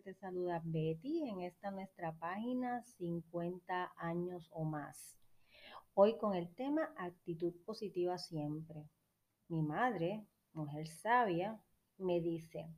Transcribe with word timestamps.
te 0.00 0.14
saluda 0.14 0.62
Betty 0.64 1.28
en 1.28 1.40
esta 1.40 1.72
nuestra 1.72 2.16
página 2.18 2.82
50 2.82 3.94
años 3.96 4.48
o 4.52 4.64
más. 4.64 5.18
Hoy 5.94 6.16
con 6.18 6.36
el 6.36 6.54
tema 6.54 6.94
actitud 6.96 7.52
positiva 7.64 8.16
siempre. 8.16 8.88
Mi 9.48 9.60
madre, 9.60 10.24
mujer 10.52 10.86
sabia, 10.86 11.60
me 11.96 12.20
dice, 12.20 12.68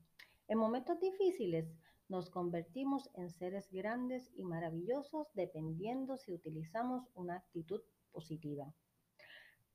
en 0.48 0.58
momentos 0.58 0.98
difíciles 0.98 1.70
nos 2.08 2.30
convertimos 2.30 3.10
en 3.14 3.28
seres 3.28 3.70
grandes 3.70 4.30
y 4.34 4.44
maravillosos 4.44 5.28
dependiendo 5.34 6.16
si 6.16 6.32
utilizamos 6.32 7.06
una 7.14 7.36
actitud 7.36 7.82
positiva. 8.12 8.72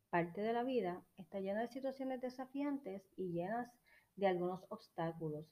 Parte 0.09 0.41
de 0.41 0.53
la 0.53 0.63
vida 0.63 1.05
está 1.17 1.39
llena 1.39 1.61
de 1.61 1.67
situaciones 1.67 2.21
desafiantes 2.21 3.07
y 3.15 3.33
llenas 3.33 3.71
de 4.15 4.27
algunos 4.27 4.65
obstáculos 4.69 5.45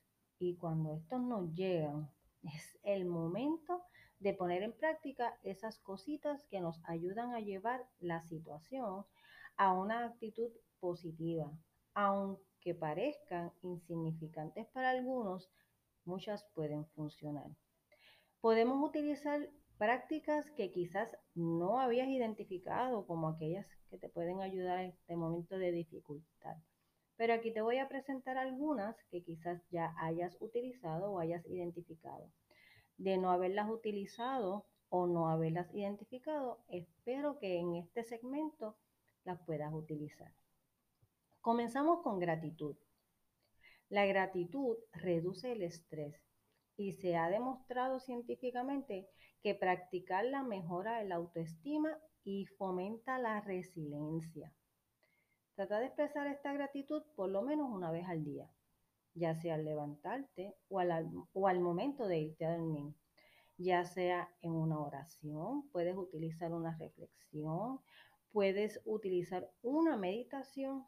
y 0.50 0.56
cuando 0.56 0.94
estos 0.94 1.22
nos 1.22 1.54
llegan, 1.54 2.10
es 2.44 2.78
el 2.84 3.06
momento 3.06 3.82
de 4.20 4.34
poner 4.34 4.64
en 4.64 4.74
práctica 4.74 5.38
esas 5.44 5.80
cositas 5.80 6.44
que 6.46 6.60
nos 6.60 6.82
ayudan 6.84 7.34
a 7.34 7.40
llevar 7.40 7.88
la 8.00 8.22
situación 8.24 9.06
a 9.56 9.74
una 9.74 10.06
actitud 10.06 10.52
positiva. 10.80 11.52
Aunque 11.94 12.76
parezcan 12.76 13.52
insignificantes 13.62 14.68
para 14.68 14.90
algunos, 14.90 15.50
muchas 16.06 16.46
pueden 16.54 16.86
funcionar. 16.88 17.50
Podemos 18.42 18.86
utilizar 18.86 19.50
prácticas 19.78 20.50
que 20.52 20.72
quizás 20.72 21.18
no 21.36 21.80
habías 21.80 22.10
identificado 22.10 23.06
como 23.06 23.30
aquellas 23.30 23.68
que 23.90 23.98
te 23.98 24.10
pueden 24.10 24.42
ayudar 24.42 24.80
en 24.80 24.90
este 24.90 25.16
momento 25.16 25.58
de 25.58 25.72
dificultad. 25.72 26.58
Pero 27.16 27.34
aquí 27.34 27.52
te 27.52 27.62
voy 27.62 27.78
a 27.78 27.88
presentar 27.88 28.38
algunas 28.38 28.96
que 29.12 29.24
quizás 29.24 29.62
ya 29.70 29.94
hayas 29.98 30.36
utilizado 30.40 31.12
o 31.12 31.20
hayas 31.20 31.46
identificado. 31.46 32.32
De 32.98 33.18
no 33.18 33.32
haberlas 33.32 33.70
utilizado 33.70 34.66
o 34.90 35.08
no 35.08 35.30
haberlas 35.30 35.74
identificado, 35.74 36.64
espero 36.70 37.40
que 37.40 37.58
en 37.58 37.76
este 37.76 38.04
segmento 38.04 38.78
las 39.24 39.40
puedas 39.46 39.74
utilizar. 39.74 40.32
Comenzamos 41.42 42.02
con 42.02 42.20
gratitud. 42.20 42.76
La 43.90 44.06
gratitud 44.06 44.78
reduce 44.92 45.52
el 45.52 45.62
estrés 45.62 46.16
y 46.78 46.94
se 46.94 47.16
ha 47.16 47.30
demostrado 47.30 48.00
científicamente 48.00 49.08
que 49.42 49.54
practicarla 49.54 50.42
mejora 50.42 51.04
la 51.04 51.16
autoestima 51.16 52.00
y 52.24 52.46
fomenta 52.46 53.20
la 53.20 53.42
resiliencia. 53.42 54.54
Trata 55.56 55.80
de 55.80 55.86
expresar 55.86 56.28
esta 56.28 56.52
gratitud 56.52 57.04
por 57.16 57.30
lo 57.30 57.44
menos 57.44 57.70
una 57.70 57.92
vez 57.92 58.08
al 58.08 58.24
día, 58.24 58.50
ya 59.14 59.36
sea 59.36 59.56
al 59.56 59.66
levantarte 59.66 60.56
o 60.68 60.80
al, 60.80 61.12
o 61.34 61.48
al 61.48 61.60
momento 61.60 62.08
de 62.08 62.20
irte 62.20 62.46
a 62.46 62.58
dormir. 62.58 62.94
Ya 63.58 63.86
sea 63.86 64.34
en 64.42 64.52
una 64.52 64.80
oración, 64.80 65.70
puedes 65.70 65.96
utilizar 65.96 66.54
una 66.54 66.76
reflexión, 66.76 67.80
puedes 68.32 68.82
utilizar 68.86 69.48
una 69.62 69.96
meditación 69.96 70.88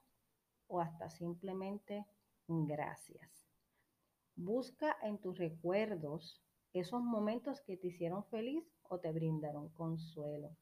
o 0.68 0.82
hasta 0.82 1.12
simplemente 1.12 2.08
gracias. 2.48 3.46
Busca 4.36 4.98
en 5.04 5.20
tus 5.20 5.38
recuerdos 5.38 6.42
esos 6.74 7.02
momentos 7.02 7.62
que 7.62 7.78
te 7.78 7.88
hicieron 7.88 8.26
feliz 8.26 8.64
o 8.84 9.00
te 9.00 9.12
brindaron 9.12 9.70
consuelo. 9.70 10.56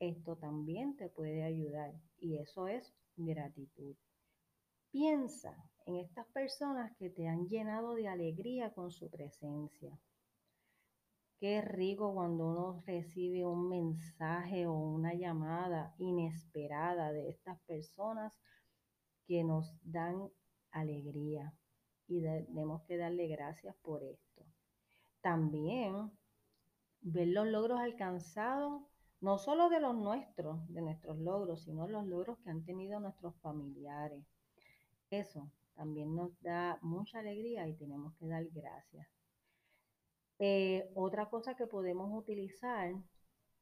Esto 0.00 0.36
también 0.36 0.96
te 0.96 1.10
puede 1.10 1.42
ayudar 1.42 1.92
y 2.18 2.38
eso 2.38 2.68
es 2.68 2.94
gratitud. 3.16 3.94
Piensa 4.90 5.54
en 5.84 5.96
estas 5.96 6.26
personas 6.28 6.96
que 6.96 7.10
te 7.10 7.28
han 7.28 7.46
llenado 7.46 7.94
de 7.94 8.08
alegría 8.08 8.72
con 8.72 8.90
su 8.90 9.10
presencia. 9.10 10.00
Qué 11.38 11.60
rico 11.60 12.14
cuando 12.14 12.46
uno 12.46 12.82
recibe 12.86 13.44
un 13.44 13.68
mensaje 13.68 14.66
o 14.66 14.72
una 14.72 15.12
llamada 15.12 15.94
inesperada 15.98 17.12
de 17.12 17.28
estas 17.28 17.60
personas 17.62 18.38
que 19.26 19.44
nos 19.44 19.76
dan 19.82 20.30
alegría 20.70 21.54
y 22.08 22.22
tenemos 22.22 22.82
que 22.84 22.96
darle 22.96 23.28
gracias 23.28 23.76
por 23.82 24.02
esto. 24.02 24.46
También 25.20 26.10
ver 27.02 27.28
los 27.28 27.46
logros 27.46 27.78
alcanzados 27.80 28.89
no 29.20 29.38
solo 29.38 29.68
de 29.68 29.80
los 29.80 29.94
nuestros, 29.94 30.66
de 30.72 30.82
nuestros 30.82 31.18
logros, 31.18 31.62
sino 31.62 31.88
los 31.88 32.06
logros 32.06 32.38
que 32.38 32.50
han 32.50 32.64
tenido 32.64 33.00
nuestros 33.00 33.36
familiares. 33.40 34.24
Eso 35.10 35.50
también 35.74 36.14
nos 36.14 36.40
da 36.40 36.78
mucha 36.82 37.18
alegría 37.18 37.66
y 37.68 37.74
tenemos 37.74 38.14
que 38.16 38.26
dar 38.26 38.44
gracias. 38.46 39.08
Eh, 40.38 40.90
otra 40.94 41.28
cosa 41.28 41.54
que 41.54 41.66
podemos 41.66 42.10
utilizar 42.16 42.94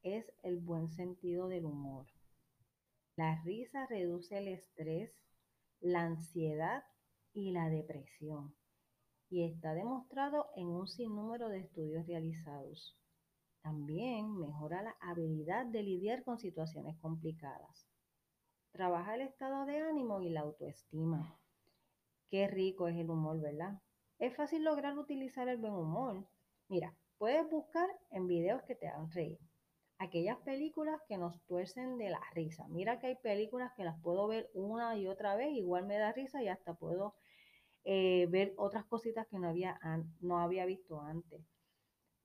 es 0.01 0.31
el 0.43 0.59
buen 0.59 0.87
sentido 0.87 1.47
del 1.47 1.65
humor. 1.65 2.07
La 3.15 3.41
risa 3.43 3.85
reduce 3.87 4.37
el 4.37 4.47
estrés, 4.47 5.11
la 5.81 6.03
ansiedad 6.03 6.83
y 7.33 7.51
la 7.51 7.69
depresión 7.69 8.55
y 9.29 9.43
está 9.43 9.73
demostrado 9.73 10.47
en 10.55 10.67
un 10.67 10.87
sinnúmero 10.87 11.49
de 11.49 11.59
estudios 11.59 12.05
realizados. 12.07 12.97
También 13.61 14.37
mejora 14.37 14.81
la 14.81 14.95
habilidad 15.01 15.65
de 15.65 15.83
lidiar 15.83 16.23
con 16.23 16.39
situaciones 16.39 16.97
complicadas. 16.97 17.87
Trabaja 18.71 19.15
el 19.15 19.21
estado 19.21 19.65
de 19.65 19.79
ánimo 19.79 20.21
y 20.21 20.29
la 20.29 20.41
autoestima. 20.41 21.37
Qué 22.29 22.47
rico 22.47 22.87
es 22.87 22.95
el 22.95 23.09
humor, 23.09 23.41
¿verdad? 23.41 23.81
Es 24.19 24.35
fácil 24.35 24.63
lograr 24.63 24.97
utilizar 24.97 25.49
el 25.49 25.57
buen 25.57 25.73
humor. 25.73 26.27
Mira, 26.67 26.95
puedes 27.17 27.49
buscar 27.49 27.89
en 28.11 28.27
videos 28.27 28.61
que 28.63 28.75
te 28.75 28.87
hagan 28.87 29.11
reír. 29.11 29.39
Aquellas 29.97 30.37
películas 30.39 31.01
que 31.07 31.17
nos 31.17 31.41
tuercen 31.45 31.97
de 31.97 32.09
la 32.09 32.21
risa. 32.33 32.67
Mira 32.69 32.99
que 32.99 33.07
hay 33.07 33.15
películas 33.15 33.73
que 33.75 33.83
las 33.83 33.99
puedo 34.01 34.27
ver 34.27 34.49
una 34.53 34.95
y 34.95 35.07
otra 35.07 35.35
vez, 35.35 35.51
igual 35.51 35.85
me 35.85 35.97
da 35.97 36.13
risa 36.13 36.41
y 36.41 36.47
hasta 36.47 36.73
puedo 36.75 37.15
eh, 37.83 38.27
ver 38.29 38.53
otras 38.57 38.85
cositas 38.85 39.27
que 39.27 39.39
no 39.39 39.49
había, 39.49 39.79
no 40.21 40.39
había 40.39 40.65
visto 40.65 41.01
antes. 41.01 41.41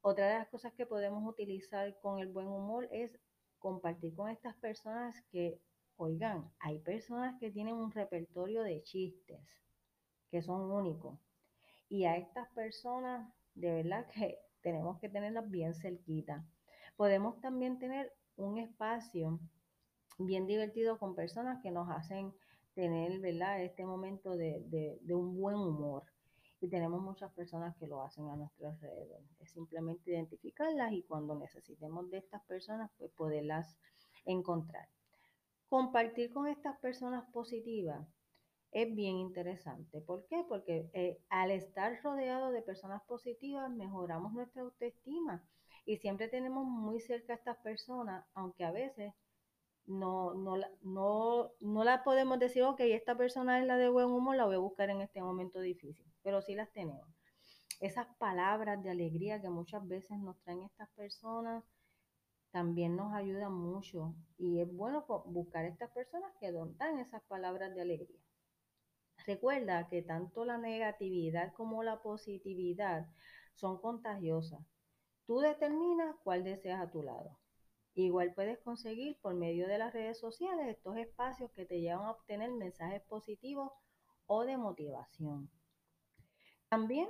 Otra 0.07 0.29
de 0.29 0.35
las 0.35 0.49
cosas 0.49 0.75
que 0.75 0.85
podemos 0.85 1.27
utilizar 1.27 1.99
con 2.01 2.19
el 2.19 2.29
buen 2.29 2.47
humor 2.47 2.87
es 2.93 3.19
compartir 3.59 4.15
con 4.15 4.29
estas 4.29 4.55
personas 4.57 5.17
que, 5.33 5.59
oigan, 5.97 6.53
hay 6.59 6.79
personas 6.81 7.41
que 7.41 7.51
tienen 7.51 7.77
un 7.77 7.91
repertorio 7.91 8.63
de 8.65 8.83
chistes 8.83 9.41
que 10.31 10.43
son 10.43 10.71
únicos. 10.71 11.19
Y 11.89 12.05
a 12.05 12.19
estas 12.19 12.51
personas, 12.51 13.33
de 13.55 13.83
verdad 13.83 14.07
que 14.09 14.39
tenemos 14.61 15.01
que 15.01 15.09
tenerlas 15.09 15.51
bien 15.51 15.75
cerquita. 15.75 16.45
Podemos 16.97 17.41
también 17.41 17.79
tener 17.79 18.13
un 18.37 18.59
espacio 18.59 19.41
bien 20.19 20.47
divertido 20.47 20.99
con 20.99 21.15
personas 21.15 21.63
que 21.63 21.71
nos 21.71 21.89
hacen 21.89 22.35
tener, 22.75 23.21
¿verdad? 23.21 23.63
Este 23.63 23.87
momento 23.87 24.37
de 24.37 25.01
un 25.09 25.35
buen 25.35 25.57
humor 25.57 26.05
y 26.65 26.69
tenemos 26.69 27.03
muchas 27.03 27.31
personas 27.33 27.77
que 27.77 27.87
lo 27.87 28.03
hacen 28.03 28.27
a 28.31 28.37
nuestro 28.37 28.69
alrededor. 28.69 29.21
Es 29.39 29.51
simplemente 29.51 30.13
identificarlas 30.13 30.95
y 30.95 31.03
cuando 31.03 31.35
necesitemos 31.35 32.11
de 32.11 32.17
estas 32.17 32.43
personas, 32.45 32.91
pues 32.97 33.13
poderlas 33.13 33.77
encontrar. 34.25 34.89
Compartir 35.69 36.33
con 36.33 36.47
estas 36.47 36.79
personas 36.79 37.31
positivas 37.33 38.09
es 38.73 38.95
bien 38.95 39.17
interesante. 39.17 40.01
¿Por 40.01 40.27
qué? 40.27 40.43
Porque 40.49 40.89
eh, 40.95 41.19
al 41.29 41.51
estar 41.51 42.01
rodeado 42.03 42.51
de 42.51 42.63
personas 42.63 43.03
positivas 43.03 43.71
mejoramos 43.71 44.33
nuestra 44.33 44.63
autoestima 44.63 45.45
y 45.85 45.99
siempre 45.99 46.29
tenemos 46.29 46.65
muy 46.65 46.99
cerca 46.99 47.35
a 47.35 47.37
estas 47.37 47.59
personas, 47.59 48.25
aunque 48.33 48.65
a 48.65 48.73
veces 48.73 49.13
no, 49.85 50.33
no, 50.33 50.57
no, 50.81 51.51
no 51.61 51.85
la 51.85 52.03
podemos 52.05 52.39
decir, 52.39 52.63
ok, 52.63 52.81
esta 52.81 53.19
persona 53.19 53.61
es 53.61 53.67
la 53.67 53.77
de 53.77 53.91
buen 53.91 54.07
humor, 54.07 54.37
la 54.37 54.47
voy 54.47 54.55
a 54.55 54.61
buscar 54.61 54.89
en 54.89 55.03
este 55.03 55.21
momento 55.21 55.61
difícil, 55.61 56.07
pero 56.25 56.43
sí 56.43 56.57
las 56.57 56.73
tenemos. 56.73 57.07
Esas 57.81 58.09
palabras 58.19 58.83
de 58.83 58.91
alegría 58.91 59.41
que 59.41 59.51
muchas 59.51 59.87
veces 59.87 60.19
nos 60.19 60.41
traen 60.41 60.63
estas 60.63 60.89
personas 60.91 61.63
también 62.51 62.95
nos 62.95 63.13
ayudan 63.13 63.53
mucho 63.53 64.15
y 64.39 64.61
es 64.61 64.73
bueno 64.73 65.05
buscar 65.27 65.65
estas 65.65 65.91
personas 65.91 66.33
que 66.39 66.53
dan 66.53 67.01
esas 67.01 67.21
palabras 67.25 67.75
de 67.75 67.83
alegría. 67.83 68.21
Recuerda 69.27 69.89
que 69.89 70.03
tanto 70.03 70.45
la 70.45 70.57
negatividad 70.57 71.53
como 71.55 71.83
la 71.83 72.01
positividad 72.01 73.09
son 73.55 73.81
contagiosas. 73.81 74.61
Tú 75.27 75.41
determinas 75.41 76.15
cuál 76.23 76.45
deseas 76.45 76.81
a 76.81 76.91
tu 76.91 77.03
lado. 77.03 77.39
Igual 77.95 78.35
puedes 78.35 78.59
conseguir 78.61 79.19
por 79.21 79.35
medio 79.35 79.67
de 79.67 79.79
las 79.79 79.93
redes 79.93 80.19
sociales 80.19 80.69
estos 80.69 80.97
espacios 80.97 81.51
que 81.53 81.67
te 81.67 81.81
llevan 81.81 82.07
a 82.07 82.13
obtener 82.13 82.53
mensajes 82.53 83.03
positivos 83.03 83.73
o 84.27 84.45
de 84.45 84.57
motivación. 84.57 85.51
También 86.75 87.09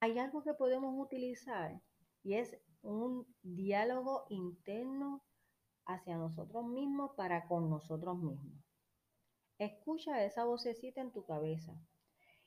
hay 0.00 0.18
algo 0.18 0.42
que 0.42 0.54
podemos 0.54 0.94
utilizar 0.98 1.78
y 2.22 2.36
es 2.36 2.56
un 2.80 3.26
diálogo 3.42 4.24
interno 4.30 5.22
hacia 5.84 6.16
nosotros 6.16 6.64
mismos 6.64 7.10
para 7.14 7.46
con 7.48 7.68
nosotros 7.68 8.16
mismos. 8.16 8.64
Escucha 9.58 10.24
esa 10.24 10.44
vocecita 10.44 11.02
en 11.02 11.12
tu 11.12 11.22
cabeza 11.26 11.74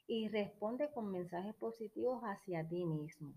y 0.07 0.27
responde 0.29 0.91
con 0.91 1.11
mensajes 1.11 1.53
positivos 1.57 2.23
hacia 2.23 2.67
ti 2.67 2.85
mismo. 2.85 3.35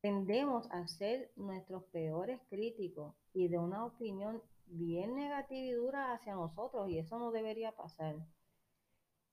Tendemos 0.00 0.70
a 0.70 0.88
ser 0.88 1.30
nuestros 1.36 1.84
peores 1.92 2.40
críticos 2.48 3.14
y 3.34 3.48
de 3.48 3.58
una 3.58 3.84
opinión 3.84 4.42
bien 4.64 5.14
negativa 5.14 5.66
y 5.66 5.72
dura 5.72 6.14
hacia 6.14 6.36
nosotros 6.36 6.88
y 6.88 7.00
eso 7.00 7.18
no 7.18 7.32
debería 7.32 7.72
pasar. 7.72 8.16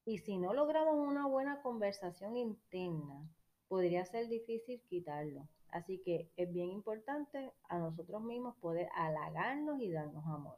Y 0.06 0.18
si 0.18 0.38
no 0.38 0.54
logramos 0.54 0.96
una 0.96 1.28
buena 1.28 1.62
conversación 1.62 2.36
interna, 2.36 3.26
podría 3.70 4.04
ser 4.06 4.28
difícil 4.28 4.82
quitarlo. 4.82 5.48
Así 5.70 6.00
que 6.00 6.30
es 6.36 6.52
bien 6.52 6.70
importante 6.70 7.54
a 7.70 7.80
nosotros 7.80 8.22
mismos 8.22 8.56
poder 8.58 8.90
halagarnos 8.96 9.80
y 9.80 9.90
darnos 9.90 10.26
amor. 10.26 10.58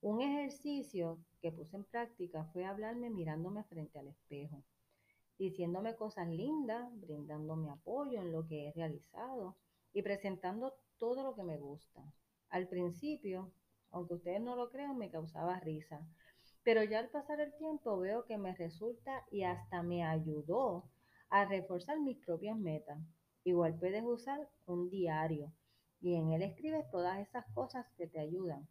Un 0.00 0.22
ejercicio 0.22 1.18
que 1.42 1.50
puse 1.50 1.76
en 1.76 1.84
práctica 1.84 2.44
fue 2.52 2.64
hablarme 2.64 3.10
mirándome 3.10 3.64
frente 3.64 3.98
al 3.98 4.08
espejo, 4.08 4.62
diciéndome 5.38 5.96
cosas 5.96 6.28
lindas, 6.28 6.88
brindándome 7.00 7.70
apoyo 7.70 8.20
en 8.20 8.30
lo 8.30 8.46
que 8.46 8.68
he 8.68 8.72
realizado 8.72 9.56
y 9.92 10.02
presentando 10.02 10.74
todo 10.98 11.24
lo 11.24 11.34
que 11.34 11.42
me 11.42 11.58
gusta. 11.58 12.02
Al 12.50 12.68
principio, 12.68 13.50
aunque 13.90 14.14
ustedes 14.14 14.40
no 14.40 14.54
lo 14.54 14.70
crean, 14.70 14.96
me 14.96 15.10
causaba 15.10 15.58
risa, 15.58 16.06
pero 16.66 16.82
ya 16.82 16.98
al 16.98 17.10
pasar 17.10 17.40
el 17.40 17.54
tiempo 17.58 17.96
veo 17.96 18.24
que 18.24 18.38
me 18.38 18.52
resulta 18.52 19.24
y 19.30 19.44
hasta 19.44 19.84
me 19.84 20.02
ayudó 20.02 20.90
a 21.28 21.44
reforzar 21.44 22.00
mis 22.00 22.16
propias 22.16 22.58
metas. 22.58 22.98
Igual 23.44 23.78
puedes 23.78 24.02
usar 24.02 24.50
un 24.66 24.90
diario 24.90 25.52
y 26.00 26.16
en 26.16 26.32
él 26.32 26.42
escribes 26.42 26.90
todas 26.90 27.20
esas 27.20 27.44
cosas 27.54 27.86
que 27.96 28.08
te 28.08 28.18
ayudan. 28.18 28.68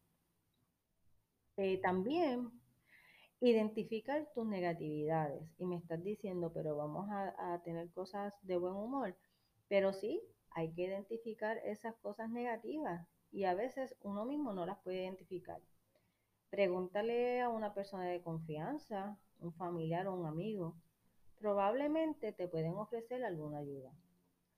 Eh, 1.56 1.80
también 1.82 2.52
identificar 3.40 4.30
tus 4.36 4.46
negatividades 4.46 5.50
y 5.58 5.66
me 5.66 5.78
estás 5.78 6.04
diciendo, 6.04 6.52
pero 6.54 6.76
vamos 6.76 7.10
a, 7.10 7.54
a 7.54 7.64
tener 7.64 7.90
cosas 7.92 8.34
de 8.42 8.58
buen 8.58 8.74
humor. 8.74 9.16
Pero 9.70 9.94
sí, 9.94 10.22
hay 10.50 10.74
que 10.74 10.82
identificar 10.82 11.60
esas 11.64 11.96
cosas 12.02 12.30
negativas 12.30 13.08
y 13.32 13.46
a 13.46 13.54
veces 13.54 13.96
uno 14.02 14.26
mismo 14.26 14.52
no 14.52 14.66
las 14.66 14.80
puede 14.80 15.04
identificar. 15.04 15.62
Pregúntale 16.50 17.42
a 17.42 17.50
una 17.50 17.74
persona 17.74 18.06
de 18.06 18.22
confianza, 18.22 19.18
un 19.40 19.54
familiar 19.54 20.08
o 20.08 20.14
un 20.14 20.26
amigo. 20.26 20.76
Probablemente 21.38 22.32
te 22.32 22.48
pueden 22.48 22.76
ofrecer 22.76 23.24
alguna 23.24 23.60
ayuda. 23.60 23.92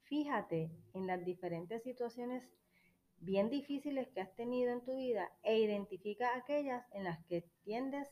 Fíjate 0.04 0.72
en 0.94 1.08
las 1.08 1.24
diferentes 1.26 1.84
situaciones 1.84 2.44
bien 3.20 3.50
difíciles 3.50 4.08
que 4.10 4.22
has 4.22 4.34
tenido 4.36 4.72
en 4.72 4.82
tu 4.82 4.96
vida 4.96 5.30
e 5.44 5.60
identifica 5.60 6.36
aquellas 6.36 6.86
en 6.94 7.04
las 7.04 7.24
que 7.26 7.42
tiendes 7.64 8.08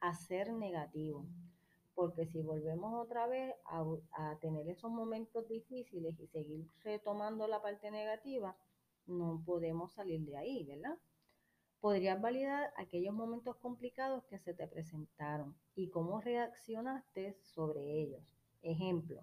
a 0.00 0.14
ser 0.14 0.52
negativo. 0.52 1.26
Porque 1.94 2.26
si 2.26 2.40
volvemos 2.40 2.94
otra 2.94 3.26
vez 3.26 3.54
a, 3.64 4.38
tener 4.40 4.68
esos 4.68 4.90
momentos 4.90 5.48
difíciles 5.48 6.18
y 6.20 6.26
seguir 6.28 6.66
retomando 6.84 7.48
la 7.48 7.60
parte 7.60 7.90
negativa, 7.90 8.56
no 9.06 9.42
podemos 9.44 9.92
salir 9.92 10.20
de 10.24 10.36
ahí, 10.36 10.64
¿verdad? 10.64 10.96
Podrías 11.80 12.20
validar 12.20 12.72
aquellos 12.76 13.14
momentos 13.14 13.56
complicados 13.56 14.24
que 14.24 14.38
se 14.38 14.52
te 14.52 14.66
presentaron 14.66 15.54
y 15.76 15.88
cómo 15.90 16.20
reaccionaste 16.20 17.36
sobre 17.42 17.80
ellos. 18.00 18.22
Ejemplo, 18.62 19.22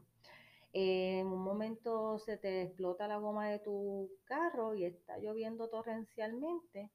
en 0.72 1.28
un 1.28 1.42
momento 1.42 2.18
se 2.20 2.38
te 2.38 2.62
explota 2.62 3.08
la 3.08 3.18
goma 3.18 3.50
de 3.50 3.60
tu 3.60 4.10
carro 4.26 4.74
y 4.74 4.86
está 4.86 5.18
lloviendo 5.18 5.70
torrencialmente 5.70 6.92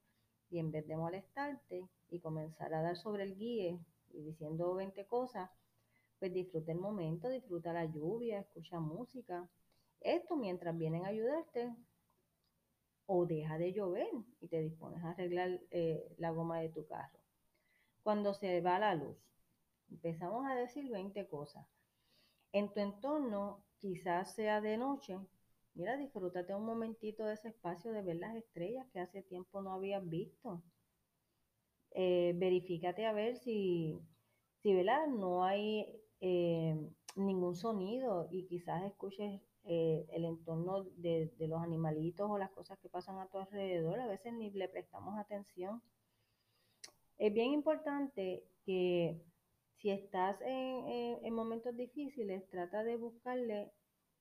y 0.51 0.59
en 0.59 0.71
vez 0.71 0.87
de 0.87 0.97
molestarte 0.97 1.89
y 2.11 2.21
comenzar 2.21 2.75
a 2.75 2.83
dar 2.83 2.97
sobre 2.97 3.23
el 3.23 3.37
guía 3.37 3.79
y 4.13 4.23
diciendo 4.23 4.75
20 4.75 5.07
cosas, 5.07 5.51
pues 6.19 6.33
disfruta 6.33 6.73
el 6.73 6.79
momento, 6.79 7.29
disfruta 7.29 7.73
la 7.73 7.87
lluvia, 7.87 8.41
escucha 8.41 8.81
música. 8.81 9.49
Esto 10.01 10.37
mientras 10.37 10.77
vienen 10.77 11.05
a 11.05 11.09
ayudarte 11.09 11.75
o 13.13 13.27
deja 13.27 13.59
de 13.59 13.73
llover 13.73 14.09
y 14.41 14.47
te 14.47 14.63
dispones 14.63 15.03
a 15.03 15.11
arreglar 15.11 15.61
eh, 15.73 16.15
la 16.19 16.31
goma 16.31 16.61
de 16.61 16.69
tu 16.69 16.87
carro. 16.87 17.19
Cuando 18.05 18.35
se 18.35 18.61
va 18.61 18.79
la 18.79 18.95
luz, 18.95 19.17
empezamos 19.91 20.47
a 20.47 20.55
decir 20.55 20.89
20 20.89 21.27
cosas. 21.27 21.67
En 22.53 22.73
tu 22.73 22.79
entorno 22.79 23.65
quizás 23.79 24.33
sea 24.37 24.61
de 24.61 24.77
noche, 24.77 25.19
mira, 25.75 25.97
disfrútate 25.97 26.55
un 26.55 26.65
momentito 26.65 27.25
de 27.25 27.35
ese 27.35 27.49
espacio 27.49 27.91
de 27.91 28.03
ver 28.03 28.17
las 28.19 28.37
estrellas 28.37 28.87
que 28.93 29.01
hace 29.01 29.23
tiempo 29.23 29.61
no 29.61 29.73
habías 29.73 30.09
visto. 30.09 30.63
Eh, 31.91 32.33
verifícate 32.37 33.07
a 33.07 33.13
ver 33.13 33.39
si, 33.39 33.99
si 34.63 34.73
¿verdad? 34.73 35.09
no 35.09 35.43
hay 35.43 36.01
eh, 36.21 36.77
ningún 37.17 37.57
sonido 37.57 38.29
y 38.31 38.47
quizás 38.47 38.85
escuches 38.85 39.41
eh, 39.65 40.07
el 40.13 40.25
entorno 40.25 40.85
de, 40.97 41.33
de, 41.39 41.49
los 41.49 41.63
animalitos 41.63 42.31
o 42.31 42.39
las 42.39 42.51
cosas 42.51 42.79
que 42.79 42.89
pasan 42.89 43.19
a 43.19 43.27
tu 43.27 43.39
alrededor. 43.39 44.01
A 44.01 44.07
veces 44.07 44.33
ni 44.33 44.51
le 44.51 44.69
prestamos 44.69 45.19
atención. 45.19 45.83
Es 47.19 47.33
bien 47.33 47.53
importante 47.53 48.45
que 48.65 49.21
si 49.81 49.91
estás 49.91 50.41
en, 50.43 51.25
en, 51.25 51.35
momentos 51.35 51.77
difíciles, 51.77 52.49
trata 52.49 52.83
de 52.83 52.97
buscarle 52.97 53.73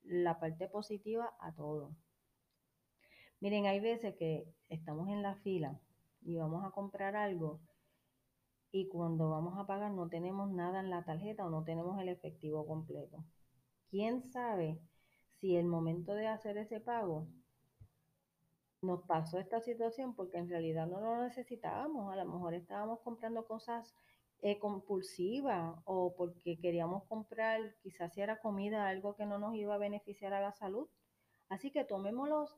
la 0.04 0.40
parte 0.40 0.68
positiva 0.68 1.34
a 1.40 1.54
todo. 1.54 1.96
Miren, 3.40 3.66
hay 3.66 3.80
veces 3.80 4.16
que 4.16 4.46
estamos 4.68 5.08
en 5.10 5.22
la 5.22 5.36
fila 5.36 5.80
y 6.22 6.36
vamos 6.36 6.66
a 6.66 6.72
comprar 6.72 7.16
algo 7.16 7.62
y 8.72 8.88
cuando 8.88 9.30
vamos 9.30 9.58
a 9.58 9.66
pagar 9.66 9.92
no 9.92 10.10
tenemos 10.10 10.52
nada 10.52 10.80
en 10.80 10.90
la 10.90 11.04
tarjeta 11.04 11.46
o 11.46 11.50
no 11.50 11.64
tenemos 11.64 12.00
el 12.02 12.10
efectivo 12.10 12.68
completo. 12.68 13.24
¿Quién 13.90 14.22
sabe 14.22 14.80
si 15.40 15.56
el 15.56 15.66
momento 15.66 16.14
de 16.14 16.28
hacer 16.28 16.58
ese 16.58 16.80
pago 16.80 17.28
nos 18.82 19.02
pasó 19.04 19.40
esta 19.40 19.60
situación 19.62 20.16
porque 20.16 20.38
en 20.38 20.50
realidad 20.50 20.88
no 20.88 21.00
lo 21.02 21.22
necesitábamos? 21.24 22.12
A 22.12 22.16
lo 22.16 22.26
mejor 22.26 22.54
estábamos 22.54 23.00
comprando 23.02 23.46
cosas 23.46 23.94
eh, 24.42 24.58
compulsiva 24.58 25.82
o 25.86 26.14
porque 26.16 26.58
queríamos 26.60 27.04
comprar, 27.06 27.76
quizás 27.82 28.14
si 28.14 28.22
era 28.22 28.40
comida, 28.40 28.88
algo 28.88 29.16
que 29.16 29.26
no 29.26 29.38
nos 29.38 29.56
iba 29.56 29.76
a 29.76 29.78
beneficiar 29.78 30.34
a 30.34 30.42
la 30.42 30.54
salud. 30.54 30.88
Así 31.50 31.72
que 31.72 31.84
tomémoslos 31.84 32.56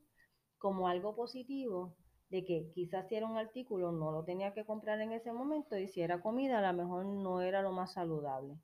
como 0.58 0.86
algo 0.86 1.16
positivo 1.16 1.94
de 2.30 2.44
que 2.44 2.70
quizás 2.72 3.08
si 3.08 3.16
era 3.16 3.26
un 3.26 3.36
artículo 3.36 3.92
no 3.92 4.12
lo 4.12 4.24
tenía 4.24 4.54
que 4.54 4.64
comprar 4.64 5.00
en 5.00 5.12
ese 5.12 5.32
momento 5.32 5.76
y 5.76 5.88
si 5.88 6.00
era 6.00 6.20
comida 6.20 6.58
a 6.58 6.72
lo 6.72 6.82
mejor 6.82 7.04
no 7.04 7.40
era 7.40 7.62
lo 7.62 7.72
más 7.72 7.92
saludable. 7.92 8.56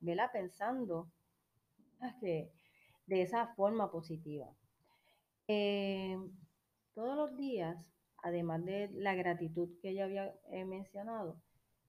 Vela 0.00 0.30
pensando 0.32 1.08
que 2.20 2.50
de 3.08 3.22
esa 3.22 3.48
forma 3.54 3.90
positiva. 3.90 4.54
Eh, 5.48 6.16
todos 6.94 7.16
los 7.16 7.36
días, 7.36 7.76
además 8.22 8.64
de 8.64 8.90
la 8.92 9.14
gratitud 9.14 9.70
que 9.80 9.94
ya 9.94 10.04
había 10.04 10.34
eh, 10.50 10.64
mencionado, 10.66 11.40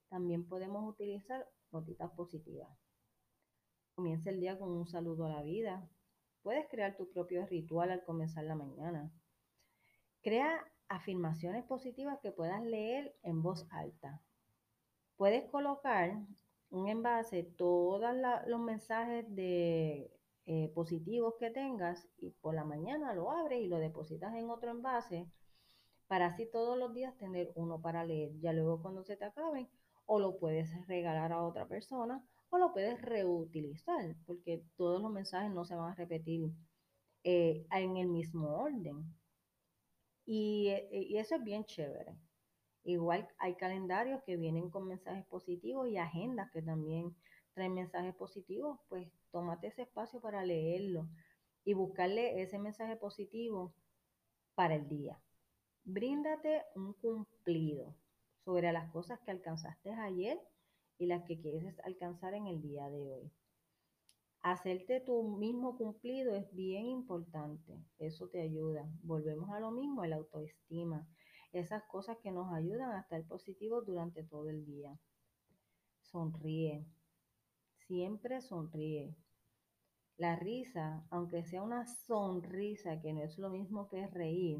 también 0.07 0.47
podemos 0.47 0.87
utilizar 0.87 1.45
notitas 1.71 2.09
positivas. 2.11 2.69
Comienza 3.95 4.29
el 4.29 4.39
día 4.39 4.57
con 4.57 4.69
un 4.69 4.87
saludo 4.87 5.25
a 5.25 5.33
la 5.33 5.43
vida. 5.43 5.85
Puedes 6.41 6.69
crear 6.69 6.95
tu 6.95 7.11
propio 7.11 7.45
ritual 7.45 7.91
al 7.91 8.03
comenzar 8.05 8.45
la 8.45 8.55
mañana. 8.55 9.11
Crea 10.21 10.65
afirmaciones 10.87 11.65
positivas 11.65 12.17
que 12.21 12.31
puedas 12.31 12.63
leer 12.63 13.13
en 13.23 13.41
voz 13.41 13.67
alta. 13.71 14.21
Puedes 15.17 15.49
colocar 15.51 16.17
un 16.69 16.87
envase 16.87 17.43
todos 17.43 18.15
los 18.47 18.59
mensajes 18.61 19.25
de, 19.35 20.18
eh, 20.51 20.71
positivos 20.73 21.35
que 21.39 21.51
tengas 21.51 22.07
y 22.17 22.31
por 22.31 22.55
la 22.55 22.65
mañana 22.65 23.13
lo 23.13 23.29
abres 23.29 23.61
y 23.61 23.67
lo 23.67 23.77
depositas 23.77 24.33
en 24.33 24.49
otro 24.49 24.71
envase 24.71 25.27
para 26.07 26.25
así 26.25 26.47
todos 26.47 26.75
los 26.75 26.91
días 26.91 27.15
tener 27.19 27.51
uno 27.53 27.79
para 27.79 28.03
leer. 28.03 28.31
Ya 28.39 28.51
luego 28.51 28.81
cuando 28.81 29.03
se 29.03 29.15
te 29.15 29.25
acaben, 29.25 29.69
o 30.07 30.19
lo 30.19 30.39
puedes 30.39 30.67
regalar 30.87 31.33
a 31.33 31.43
otra 31.43 31.67
persona 31.67 32.25
o 32.49 32.57
lo 32.57 32.73
puedes 32.73 32.99
reutilizar, 32.99 34.15
porque 34.25 34.63
todos 34.75 34.99
los 35.03 35.11
mensajes 35.11 35.51
no 35.51 35.65
se 35.65 35.75
van 35.75 35.91
a 35.91 35.95
repetir 35.95 36.49
eh, 37.23 37.63
en 37.71 37.97
el 37.97 38.07
mismo 38.07 38.49
orden. 38.49 39.05
Y, 40.25 40.69
eh, 40.69 40.89
y, 40.91 41.17
eso 41.17 41.35
es 41.35 41.43
bien 41.43 41.63
chévere. 41.65 42.17
Igual 42.85 43.27
hay 43.37 43.53
calendarios 43.53 44.23
que 44.23 44.35
vienen 44.35 44.71
con 44.71 44.87
mensajes 44.87 45.27
positivos 45.27 45.87
y 45.87 45.97
agendas 45.97 46.49
que 46.49 46.63
también 46.63 47.15
mensajes 47.67 48.15
positivos, 48.15 48.79
pues 48.87 49.11
tómate 49.31 49.67
ese 49.67 49.81
espacio 49.81 50.21
para 50.21 50.45
leerlo 50.45 51.09
y 51.65 51.73
buscarle 51.73 52.41
ese 52.41 52.57
mensaje 52.59 52.95
positivo 52.95 53.73
para 54.55 54.75
el 54.75 54.87
día. 54.87 55.19
Bríndate 55.83 56.63
un 56.75 56.93
cumplido 56.93 57.95
sobre 58.45 58.71
las 58.71 58.89
cosas 58.91 59.19
que 59.21 59.31
alcanzaste 59.31 59.91
ayer 59.91 60.39
y 60.97 61.07
las 61.07 61.23
que 61.23 61.39
quieres 61.39 61.79
alcanzar 61.79 62.33
en 62.33 62.47
el 62.47 62.61
día 62.61 62.89
de 62.89 63.11
hoy. 63.11 63.31
Hacerte 64.41 65.01
tu 65.01 65.37
mismo 65.37 65.77
cumplido 65.77 66.33
es 66.33 66.53
bien 66.53 66.85
importante, 66.85 67.77
eso 67.97 68.29
te 68.29 68.41
ayuda. 68.41 68.89
Volvemos 69.03 69.49
a 69.51 69.59
lo 69.59 69.71
mismo, 69.71 70.03
el 70.03 70.13
autoestima, 70.13 71.07
esas 71.51 71.83
cosas 71.83 72.17
que 72.19 72.31
nos 72.31 72.53
ayudan 72.53 72.91
a 72.91 73.01
estar 73.01 73.21
positivos 73.25 73.85
durante 73.85 74.23
todo 74.23 74.49
el 74.49 74.65
día. 74.65 74.97
Sonríe. 76.03 76.85
Siempre 77.89 78.39
sonríe. 78.41 79.15
La 80.15 80.35
risa, 80.35 81.03
aunque 81.09 81.43
sea 81.43 81.63
una 81.63 81.87
sonrisa, 81.87 83.01
que 83.01 83.13
no 83.13 83.23
es 83.23 83.39
lo 83.39 83.49
mismo 83.49 83.89
que 83.89 84.05
reír, 84.05 84.59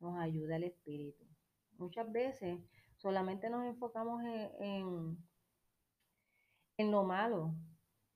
nos 0.00 0.18
ayuda 0.18 0.56
al 0.56 0.64
espíritu. 0.64 1.24
Muchas 1.78 2.12
veces 2.12 2.60
solamente 2.98 3.48
nos 3.48 3.64
enfocamos 3.64 4.22
en, 4.22 5.16
en, 6.76 6.90
lo 6.90 7.04
malo. 7.04 7.54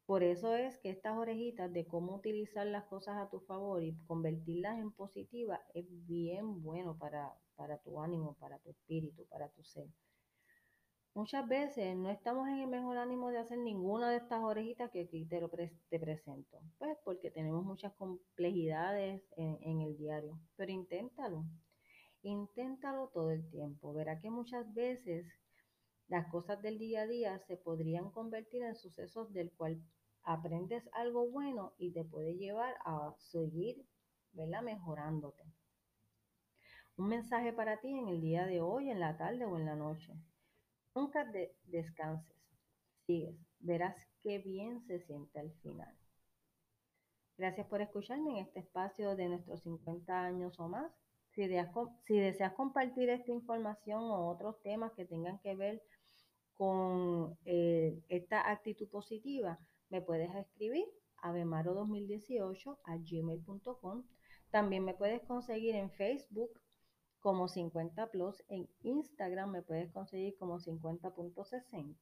Por 0.05 0.23
eso 0.23 0.55
es 0.55 0.79
que 0.81 0.91
estas 0.91 1.17
orejitas 1.17 1.73
de 1.73 1.87
cómo 1.87 2.17
utilizar 2.17 2.67
las 2.67 2.85
cosas 2.85 3.17
a 3.17 3.31
tu 3.31 3.41
favor 3.41 3.83
y 3.83 3.97
convertirlas 4.07 4.79
en 4.79 4.93
positivas 4.93 5.61
es 5.73 5.87
bien 6.07 6.61
bueno 6.63 6.99
para, 6.99 7.33
para 7.55 7.79
tu 7.79 8.03
ánimo, 8.03 8.35
para 8.35 8.59
tu 8.59 8.69
espíritu, 8.69 9.25
para 9.29 9.49
tu 9.49 9.65
ser. 9.65 9.89
Muchas 11.15 11.47
veces 11.47 11.95
no 11.95 12.09
estamos 12.09 12.49
en 12.49 12.61
el 12.61 12.69
mejor 12.69 12.97
ánimo 12.97 13.29
de 13.29 13.37
hacer 13.37 13.59
ninguna 13.59 14.09
de 14.09 14.17
estas 14.17 14.43
orejitas 14.43 14.91
que 14.91 15.03
aquí 15.03 15.27
te, 15.27 15.47
te 15.91 16.01
presento, 16.01 16.59
pues 16.79 16.97
porque 17.05 17.31
tenemos 17.31 17.63
muchas 17.63 17.93
complejidades 17.93 19.23
en, 19.37 19.83
el 19.83 19.95
diario, 19.99 20.41
pero 20.57 20.73
inténtalo, 20.73 21.45
inténtalo 22.23 23.09
todo 23.09 23.31
el 23.31 23.47
tiempo. 23.51 23.93
Verá 23.93 24.21
que 24.21 24.31
muchas 24.31 24.73
veces 24.73 25.27
las 26.09 26.29
cosas 26.29 26.63
del 26.63 26.79
día 26.79 27.03
a 27.03 27.07
día 27.07 27.39
se 27.41 27.59
podrían 27.59 28.11
convertir 28.11 28.63
en 28.63 28.75
sucesos 28.75 29.35
del 29.35 29.53
cual 29.53 29.83
aprendes 30.23 30.89
algo 30.95 31.29
bueno 31.29 31.75
y 31.77 31.93
te 31.93 32.05
puede 32.05 32.39
llevar 32.39 32.75
a 32.87 33.13
seguir, 33.19 33.85
¿verdad? 34.33 34.63
Mejorándote. 34.63 35.45
Un 36.97 37.09
mensaje 37.09 37.53
para 37.53 37.83
ti 37.83 37.99
en 37.99 38.09
el 38.09 38.23
día 38.23 38.47
de 38.47 38.63
hoy, 38.63 38.89
en 38.89 38.99
la 38.99 39.19
tarde 39.19 39.45
o 39.45 39.59
en 39.59 39.67
la 39.67 39.77
noche. 39.77 40.15
Nunca 40.95 41.25
descanses, 41.65 42.37
sigues, 43.07 43.37
verás 43.61 43.97
qué 44.23 44.39
bien 44.39 44.83
se 44.87 45.01
siente 45.01 45.39
al 45.39 45.53
final. 45.63 45.97
Gracias 47.39 47.67
por 47.67 47.81
escucharme 47.81 48.31
en 48.33 48.47
este 48.47 48.61
espacio 48.61 49.17
de 49.17 49.29
nuestros 49.29 49.63
50 49.63 50.23
años 50.23 50.61
o 50.61 50.69
más. 50.69 50.93
Si 51.31 51.47
deseas, 51.47 52.53
compartir 52.53 53.09
esta 53.09 53.31
información 53.31 54.03
o 54.03 54.29
otros 54.29 54.61
temas 54.63 54.93
que 54.93 55.07
tengan 55.07 55.39
que 55.39 55.55
ver 55.55 55.83
con 56.55 57.39
eh, 57.47 57.99
esta 58.09 58.51
actitud 58.51 58.89
positiva, 58.91 59.59
me 59.89 60.03
puedes 60.03 60.35
escribir 60.35 60.85
a 61.23 61.33
bemaro2018 61.33 62.79
a 62.85 62.97
gmail.com. 62.99 64.05
También 64.51 64.85
me 64.85 64.93
puedes 64.93 65.23
conseguir 65.23 65.75
en 65.75 65.91
Facebook 65.91 66.51
como 67.23 67.49
50 67.49 68.11
Plus. 68.11 68.45
En 68.49 68.69
Instagram 68.83 69.51
me 69.51 69.63
puedes 69.63 69.91
conseguir 69.93 70.37
como 70.39 70.59
50.60, 70.59 71.97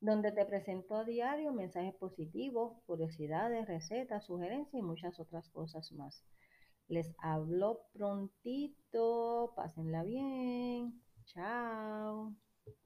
donde 0.00 0.32
te 0.32 0.44
presento 0.44 0.96
a 0.96 1.04
diario 1.04 1.52
mensajes 1.52 1.94
positivos, 1.94 2.82
curiosidades, 2.86 3.68
recetas, 3.68 4.26
sugerencias 4.26 4.74
y 4.74 4.82
muchas 4.82 5.20
otras 5.20 5.48
cosas 5.50 5.92
más. 5.92 6.24
Les 6.88 7.14
hablo 7.18 7.82
prontito, 7.92 9.52
pásenla 9.54 10.02
bien. 10.02 11.02
Chao. 11.26 12.34